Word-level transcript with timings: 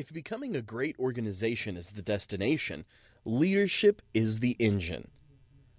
If 0.00 0.10
becoming 0.14 0.56
a 0.56 0.62
great 0.62 0.98
organization 0.98 1.76
is 1.76 1.90
the 1.90 2.00
destination, 2.00 2.86
leadership 3.26 4.00
is 4.14 4.40
the 4.40 4.56
engine. 4.58 5.10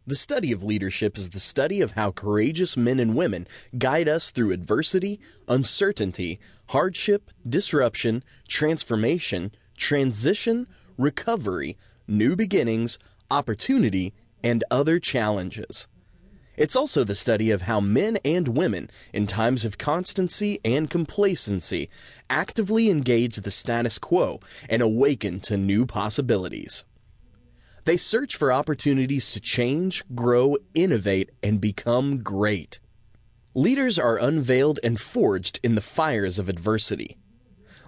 The 0.05 0.13
study 0.13 0.51
of 0.51 0.61
leadership 0.61 1.17
is 1.17 1.29
the 1.31 1.39
study 1.39 1.81
of 1.81 1.93
how 1.93 2.11
courageous 2.11 2.77
men 2.77 2.99
and 2.99 3.15
women 3.15 3.47
guide 3.79 4.07
us 4.07 4.29
through 4.29 4.51
adversity, 4.51 5.19
uncertainty, 5.47 6.39
hardship, 6.67 7.31
disruption, 7.49 8.23
transformation, 8.47 9.53
transition, 9.75 10.67
recovery, 10.99 11.75
new 12.07 12.35
beginnings, 12.35 12.99
opportunity, 13.31 14.13
and 14.43 14.63
other 14.69 14.99
challenges. 14.99 15.87
It's 16.61 16.75
also 16.75 17.03
the 17.03 17.15
study 17.15 17.49
of 17.49 17.63
how 17.63 17.79
men 17.79 18.19
and 18.23 18.49
women, 18.49 18.91
in 19.11 19.25
times 19.25 19.65
of 19.65 19.79
constancy 19.79 20.59
and 20.63 20.91
complacency, 20.91 21.89
actively 22.29 22.87
engage 22.87 23.37
the 23.37 23.49
status 23.49 23.97
quo 23.97 24.39
and 24.69 24.79
awaken 24.79 25.39
to 25.39 25.57
new 25.57 25.87
possibilities. 25.87 26.85
They 27.85 27.97
search 27.97 28.35
for 28.35 28.53
opportunities 28.53 29.31
to 29.31 29.39
change, 29.39 30.03
grow, 30.13 30.55
innovate, 30.75 31.31
and 31.41 31.59
become 31.59 32.21
great. 32.21 32.79
Leaders 33.55 33.97
are 33.97 34.19
unveiled 34.19 34.79
and 34.83 34.99
forged 34.99 35.59
in 35.63 35.73
the 35.73 35.81
fires 35.81 36.37
of 36.37 36.47
adversity. 36.47 37.17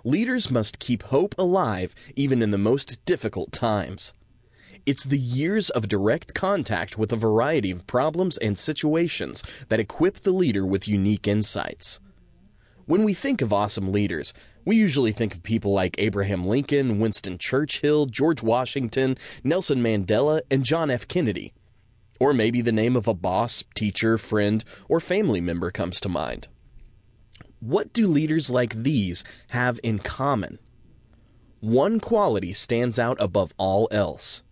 Leaders 0.04 0.50
must 0.50 0.80
keep 0.80 1.04
hope 1.04 1.36
alive 1.38 1.94
even 2.16 2.42
in 2.42 2.50
the 2.50 2.58
most 2.58 3.06
difficult 3.06 3.52
times. 3.52 4.14
It's 4.86 5.06
the 5.06 5.18
years 5.18 5.70
of 5.70 5.88
direct 5.88 6.34
contact 6.34 6.98
with 6.98 7.14
a 7.14 7.16
variety 7.16 7.72
of 7.72 7.88
problems 7.88 8.38
and 8.38 8.60
situations 8.60 9.42
that 9.70 9.80
equip 9.80 10.20
the 10.20 10.34
leader 10.34 10.66
with 10.66 10.90
unique 10.90 11.26
insights. 11.26 12.02
When 12.86 13.06
we 13.06 13.14
think 13.14 13.42
of 13.42 13.54
awesome 13.54 13.94
leaders, 13.94 14.34
we 14.66 14.76
usually 14.76 15.14
think 15.14 15.34
of 15.34 15.42
people 15.42 15.72
like 15.72 15.96
Abraham 16.00 16.44
Lincoln, 16.44 17.00
Winston 17.00 17.38
Churchill, 17.38 18.08
George 18.08 18.44
Washington, 18.44 19.18
Nelson 19.42 19.82
Mandela, 19.82 20.42
and 20.52 20.66
John 20.66 20.92
F. 20.92 21.08
Kennedy. 21.08 21.54
Or 22.20 22.34
maybe 22.34 22.60
the 22.60 22.74
name 22.74 22.98
of 22.98 23.08
a 23.08 23.14
boss, 23.14 23.64
teacher, 23.76 24.18
friend, 24.18 24.66
or 24.90 25.00
family 25.00 25.40
member 25.40 25.72
comes 25.72 26.02
to 26.02 26.10
mind. 26.10 26.50
What 27.62 27.94
do 27.94 28.06
leaders 28.06 28.50
like 28.50 28.84
these 28.84 29.24
have 29.52 29.80
in 29.82 30.00
common? 30.00 30.60
One 31.62 32.02
quality 32.02 32.52
stands 32.52 33.00
out 33.00 33.16
above 33.22 33.54
all 33.58 33.88
else 33.90 34.44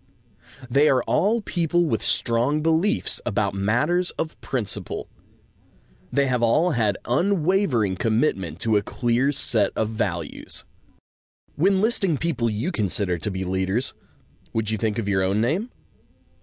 they 0.69 0.89
are 0.89 1.03
all 1.03 1.41
people 1.41 1.85
with 1.85 2.03
strong 2.03 2.61
beliefs 2.61 3.19
about 3.25 3.53
matters 3.53 4.11
of 4.11 4.39
principle. 4.41 5.07
They 6.11 6.27
have 6.27 6.43
all 6.43 6.71
had 6.71 6.97
unwavering 7.05 7.95
commitment 7.95 8.59
to 8.61 8.75
a 8.75 8.81
clear 8.81 9.31
set 9.31 9.71
of 9.75 9.89
values. 9.89 10.65
When 11.55 11.81
listing 11.81 12.17
people 12.17 12.49
you 12.49 12.71
consider 12.71 13.17
to 13.17 13.31
be 13.31 13.43
leaders, 13.43 13.93
would 14.53 14.69
you 14.69 14.77
think 14.77 14.99
of 14.99 15.07
your 15.07 15.23
own 15.23 15.39
name? 15.39 15.69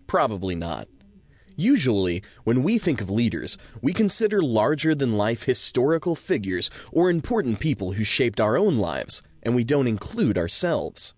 Probably 0.06 0.54
not. 0.54 0.88
Usually, 1.54 2.22
when 2.44 2.62
we 2.62 2.78
think 2.78 3.00
of 3.00 3.10
leaders, 3.10 3.58
we 3.82 3.92
consider 3.92 4.40
larger 4.40 4.94
than 4.94 5.12
life 5.12 5.42
historical 5.42 6.14
figures 6.14 6.70
or 6.92 7.10
important 7.10 7.58
people 7.58 7.92
who 7.92 8.04
shaped 8.04 8.40
our 8.40 8.56
own 8.56 8.78
lives, 8.78 9.22
and 9.42 9.54
we 9.54 9.64
don't 9.64 9.88
include 9.88 10.38
ourselves. 10.38 11.14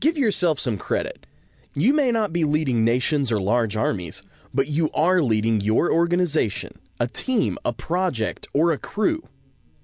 Give 0.00 0.18
yourself 0.18 0.58
some 0.58 0.78
credit 0.78 1.26
you 1.74 1.94
may 1.94 2.12
not 2.12 2.32
be 2.32 2.44
leading 2.44 2.84
nations 2.84 3.32
or 3.32 3.40
large 3.40 3.76
armies, 3.76 4.22
but 4.52 4.68
you 4.68 4.90
are 4.92 5.22
leading 5.22 5.60
your 5.60 5.90
organization, 5.90 6.78
a 7.00 7.06
team, 7.06 7.56
a 7.64 7.72
project, 7.72 8.46
or 8.52 8.72
a 8.72 8.78
crew. 8.78 9.26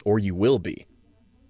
Or 0.04 0.18
you 0.18 0.34
will 0.34 0.58
be. 0.58 0.86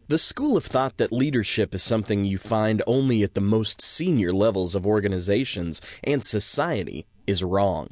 The 0.06 0.18
school 0.18 0.56
of 0.56 0.64
thought 0.64 0.96
that 0.96 1.12
leadership 1.12 1.74
is 1.74 1.82
something 1.82 2.24
you 2.24 2.38
find 2.38 2.82
only 2.86 3.22
at 3.22 3.34
the 3.34 3.40
most 3.40 3.82
senior 3.82 4.32
levels 4.32 4.74
of 4.74 4.86
organizations 4.86 5.82
and 6.02 6.24
society 6.24 7.06
is 7.26 7.44
wrong. 7.44 7.90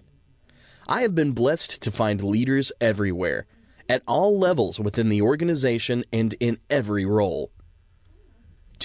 I 0.88 1.02
have 1.02 1.14
been 1.14 1.32
blessed 1.32 1.82
to 1.82 1.90
find 1.90 2.22
leaders 2.22 2.70
everywhere, 2.80 3.46
at 3.88 4.02
all 4.06 4.38
levels 4.38 4.80
within 4.80 5.08
the 5.08 5.20
organization 5.20 6.04
and 6.12 6.34
in 6.40 6.58
every 6.70 7.04
role. 7.04 7.50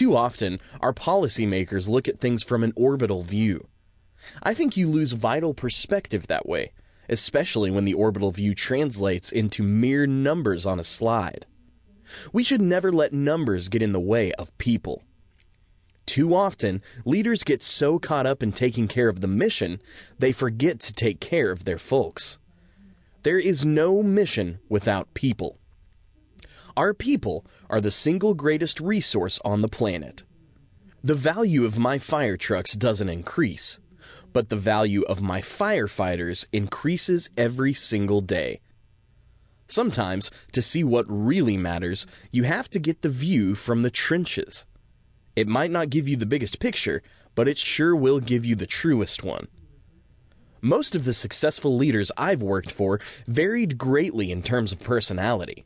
Too 0.02 0.18
often, 0.18 0.60
our 0.80 0.94
policymakers 0.94 1.88
look 1.88 2.08
at 2.08 2.20
things 2.20 2.42
from 2.42 2.64
an 2.64 2.74
orbital 2.76 3.22
view. 3.22 3.68
I 4.42 4.56
think 4.56 4.76
you 4.76 4.90
lose 4.90 5.12
vital 5.12 5.54
perspective 5.54 6.26
that 6.26 6.50
way, 6.50 6.72
especially 7.08 7.70
when 7.70 7.86
the 7.86 7.94
orbital 7.94 8.32
view 8.32 8.56
translates 8.56 9.32
into 9.32 9.62
mere 9.62 10.08
numbers 10.08 10.66
on 10.66 10.80
a 10.80 10.84
slide. 10.84 11.46
We 12.34 12.44
should 12.44 12.62
never 12.62 12.92
let 12.92 13.14
numbers 13.14 13.70
get 13.70 13.84
in 13.84 13.92
the 13.92 14.00
way 14.00 14.32
of 14.40 14.58
people. 14.58 15.04
Too 16.08 16.34
often, 16.34 16.82
leaders 17.06 17.44
get 17.44 17.62
so 17.62 18.00
caught 18.00 18.26
up 18.26 18.42
in 18.42 18.54
taking 18.54 18.88
care 18.88 19.08
of 19.08 19.22
the 19.22 19.28
mission, 19.28 19.80
they 20.18 20.32
forget 20.32 20.80
to 20.80 20.94
take 20.94 21.20
care 21.20 21.52
of 21.52 21.64
their 21.64 21.78
folks. 21.78 22.40
There 23.22 23.38
is 23.38 23.68
no 23.68 24.02
mission 24.02 24.62
without 24.68 25.14
people. 25.14 25.60
Our 26.78 26.94
people 26.94 27.46
are 27.70 27.82
the 27.82 27.92
single 27.92 28.34
greatest 28.34 28.80
resource 28.80 29.40
on 29.44 29.62
the 29.62 29.68
planet. 29.68 30.24
The 31.04 31.14
value 31.14 31.66
of 31.66 31.80
my 31.80 31.98
fire 31.98 32.38
trucks 32.38 32.74
doesn't 32.74 33.10
increase, 33.10 33.80
but 34.32 34.50
the 34.50 34.56
value 34.56 35.02
of 35.04 35.22
my 35.22 35.42
firefighters 35.42 36.48
increases 36.54 37.30
every 37.36 37.74
single 37.74 38.22
day. 38.22 38.62
Sometimes, 39.68 40.32
to 40.52 40.62
see 40.62 40.84
what 40.84 41.06
really 41.08 41.58
matters, 41.58 42.06
you 42.32 42.44
have 42.44 42.70
to 42.70 42.80
get 42.80 43.02
the 43.02 43.10
view 43.10 43.56
from 43.56 43.82
the 43.82 43.92
trenches. 43.92 44.66
It 45.36 45.48
might 45.48 45.72
not 45.72 45.90
give 45.90 46.08
you 46.08 46.18
the 46.18 46.26
biggest 46.26 46.60
picture, 46.60 47.02
but 47.36 47.48
it 47.48 47.58
sure 47.58 47.96
will 47.96 48.20
give 48.20 48.46
you 48.46 48.56
the 48.56 48.68
truest 48.68 49.24
one. 49.24 49.48
Most 50.62 50.94
of 50.94 51.06
the 51.06 51.14
successful 51.14 51.76
leaders 51.76 52.12
I've 52.18 52.42
worked 52.42 52.72
for 52.72 53.00
varied 53.26 53.78
greatly 53.78 54.32
in 54.32 54.44
terms 54.44 54.72
of 54.72 54.80
personality. 54.80 55.66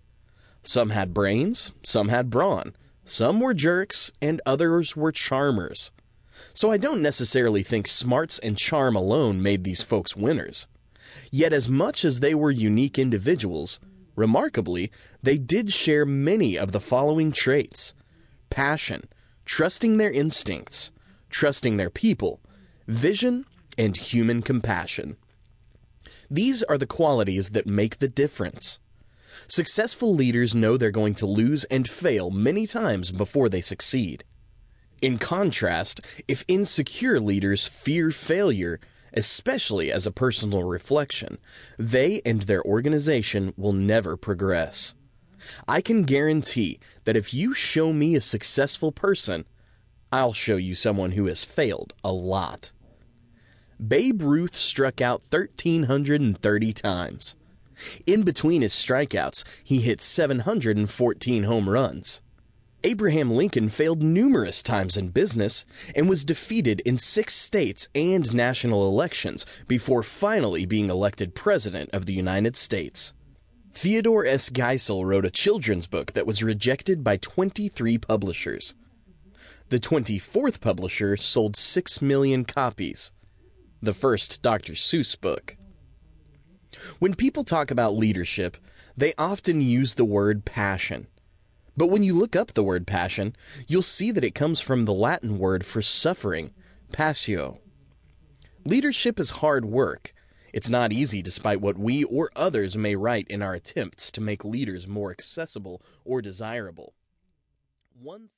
Some 0.66 0.90
had 0.90 1.14
brains, 1.14 1.72
some 1.84 2.10
had 2.10 2.30
brawn. 2.30 2.76
Some 3.04 3.40
were 3.40 3.54
jerks, 3.54 4.12
and 4.20 4.42
others 4.46 4.96
were 4.96 5.12
charmers. 5.12 5.92
So 6.54 6.72
I 6.72 6.78
don't 6.78 7.04
necessarily 7.04 7.62
think 7.62 7.88
smarts 7.88 8.40
and 8.40 8.58
charm 8.58 8.96
alone 8.96 9.42
made 9.44 9.64
these 9.64 9.84
folks 9.84 10.16
winners. 10.16 10.68
Yet, 11.32 11.54
as 11.54 11.70
much 11.70 12.04
as 12.04 12.20
they 12.20 12.34
were 12.34 12.52
unique 12.52 12.98
individuals, 12.98 13.80
remarkably, 14.16 14.92
they 15.22 15.38
did 15.38 15.72
share 15.72 16.06
many 16.06 16.58
of 16.58 16.72
the 16.72 16.80
following 16.80 17.32
traits 17.32 17.94
passion, 18.50 19.04
trusting 19.46 19.98
their 19.98 20.12
instincts, 20.12 20.92
trusting 21.30 21.78
their 21.78 21.90
people, 21.92 22.42
vision, 22.88 23.46
and 23.78 23.98
human 23.98 24.42
compassion. 24.42 25.18
These 26.30 26.64
are 26.64 26.78
the 26.78 26.88
qualities 26.88 27.52
that 27.52 27.68
make 27.68 28.00
the 28.00 28.08
difference. 28.08 28.80
Successful 29.48 30.14
leaders 30.14 30.56
know 30.56 30.78
they're 30.78 30.92
going 30.92 31.16
to 31.16 31.26
lose 31.26 31.64
and 31.66 31.90
fail 31.90 32.30
many 32.30 32.66
times 32.66 33.12
before 33.12 33.50
they 33.50 33.62
succeed. 33.62 34.24
In 35.02 35.18
contrast, 35.18 36.02
if 36.28 36.46
insecure 36.48 37.20
leaders 37.20 37.66
fear 37.66 38.12
failure, 38.12 38.80
especially 39.14 39.92
as 39.92 40.06
a 40.06 40.12
personal 40.12 40.64
reflection, 40.64 41.38
they 41.78 42.22
and 42.26 42.44
their 42.44 42.64
organization 42.64 43.54
will 43.58 43.74
never 43.74 44.18
progress. 44.18 44.94
I 45.68 45.82
can 45.82 46.04
guarantee 46.04 46.80
that 47.04 47.16
if 47.16 47.34
you 47.34 47.54
show 47.54 47.94
me 47.94 48.16
a 48.16 48.22
successful 48.22 48.92
person, 48.92 49.46
I'll 50.12 50.34
show 50.34 50.56
you 50.56 50.76
someone 50.76 51.12
who 51.12 51.26
has 51.28 51.44
failed 51.44 51.94
a 52.04 52.12
lot. 52.12 52.72
Babe 53.86 54.22
Ruth 54.22 54.56
struck 54.56 55.02
out 55.02 55.24
1,330 55.30 56.74
times. 56.74 57.36
In 58.06 58.24
between 58.24 58.62
his 58.62 58.74
strikeouts, 58.74 59.44
he 59.64 59.82
hit 59.82 60.02
714 60.02 61.44
home 61.44 61.70
runs. 61.70 62.22
Abraham 62.84 63.32
Lincoln 63.32 63.68
failed 63.68 64.04
numerous 64.04 64.62
times 64.62 64.96
in 64.96 65.10
business 65.10 65.66
and 65.96 66.08
was 66.08 66.24
defeated 66.24 66.82
in 66.82 67.00
six 67.00 67.34
states 67.34 67.90
and 67.96 68.32
national 68.32 68.88
elections 68.88 69.44
before 69.68 70.04
finally 70.04 70.68
being 70.68 70.92
elected 70.92 71.34
President 71.34 71.90
of 71.94 72.06
the 72.06 72.14
United 72.14 72.56
States. 72.56 73.16
Theodore 73.74 74.26
S. 74.26 74.52
Geisel 74.52 75.04
wrote 75.04 75.26
a 75.26 75.32
children's 75.32 75.88
book 75.88 76.14
that 76.14 76.28
was 76.28 76.44
rejected 76.44 77.04
by 77.04 77.18
23 77.18 77.98
publishers. 77.98 78.76
The 79.70 79.80
24th 79.80 80.62
publisher 80.62 81.18
sold 81.18 81.56
6 81.56 82.02
million 82.04 82.46
copies. 82.46 83.12
The 83.82 83.94
first 83.94 84.44
Dr. 84.44 84.74
Seuss 84.74 85.20
book. 85.20 85.58
When 87.00 87.16
people 87.16 87.44
talk 87.44 87.72
about 87.72 87.96
leadership, 87.96 88.58
they 88.98 89.14
often 89.18 89.62
use 89.62 89.96
the 89.96 90.06
word 90.06 90.46
passion. 90.46 91.08
But 91.78 91.88
when 91.88 92.04
you 92.04 92.14
look 92.14 92.36
up 92.36 92.54
the 92.54 92.64
word 92.64 92.88
passion, 92.88 93.36
you'll 93.68 93.82
see 93.82 94.12
that 94.12 94.24
it 94.24 94.36
comes 94.36 94.62
from 94.62 94.84
the 94.84 94.94
Latin 94.94 95.38
word 95.38 95.66
for 95.66 95.82
suffering, 95.82 96.52
passio. 96.92 97.60
Leadership 98.64 99.20
is 99.20 99.42
hard 99.42 99.66
work. 99.66 100.14
It's 100.54 100.70
not 100.70 100.94
easy 100.94 101.22
despite 101.22 101.60
what 101.60 101.78
we 101.78 102.06
or 102.06 102.32
others 102.36 102.78
may 102.78 102.96
write 102.96 103.28
in 103.28 103.42
our 103.42 103.54
attempts 103.54 104.10
to 104.12 104.22
make 104.22 104.46
leaders 104.46 104.88
more 104.88 105.12
accessible 105.12 105.82
or 106.06 106.22
desirable. 106.22 106.94
One 108.02 108.22
thing 108.22 108.30